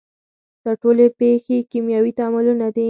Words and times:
دا 0.63 0.71
ټولې 0.81 1.05
پیښې 1.19 1.57
کیمیاوي 1.71 2.11
تعاملونه 2.19 2.65
دي. 2.75 2.79